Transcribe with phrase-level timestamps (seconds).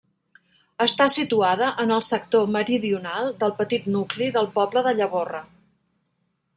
[0.85, 5.45] Està situada en el sector meridional del petit nucli del poble de Llavorre.